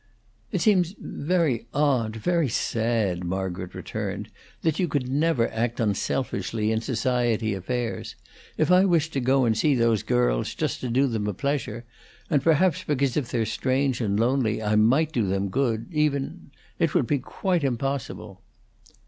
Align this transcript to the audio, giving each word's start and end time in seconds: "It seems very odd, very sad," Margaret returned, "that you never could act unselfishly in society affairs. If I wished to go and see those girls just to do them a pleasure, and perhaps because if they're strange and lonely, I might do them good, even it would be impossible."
"It 0.51 0.61
seems 0.61 0.95
very 0.99 1.67
odd, 1.75 2.15
very 2.15 2.49
sad," 2.49 3.23
Margaret 3.23 3.75
returned, 3.75 4.29
"that 4.63 4.79
you 4.79 4.89
never 5.05 5.45
could 5.45 5.53
act 5.53 5.79
unselfishly 5.79 6.71
in 6.71 6.81
society 6.81 7.53
affairs. 7.53 8.15
If 8.57 8.71
I 8.71 8.83
wished 8.83 9.13
to 9.13 9.19
go 9.19 9.45
and 9.45 9.55
see 9.55 9.75
those 9.75 10.01
girls 10.01 10.55
just 10.55 10.81
to 10.81 10.89
do 10.89 11.05
them 11.05 11.27
a 11.27 11.35
pleasure, 11.35 11.85
and 12.31 12.41
perhaps 12.41 12.83
because 12.83 13.15
if 13.15 13.29
they're 13.29 13.45
strange 13.45 14.01
and 14.01 14.19
lonely, 14.19 14.59
I 14.59 14.75
might 14.75 15.11
do 15.11 15.27
them 15.27 15.49
good, 15.49 15.85
even 15.91 16.49
it 16.79 16.95
would 16.95 17.05
be 17.05 17.21
impossible." 17.61 18.41